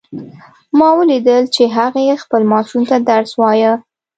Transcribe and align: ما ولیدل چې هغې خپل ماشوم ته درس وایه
ما 0.77 0.89
ولیدل 0.97 1.43
چې 1.55 1.63
هغې 1.77 2.19
خپل 2.23 2.41
ماشوم 2.51 2.81
ته 2.89 2.97
درس 3.09 3.31
وایه 3.41 3.73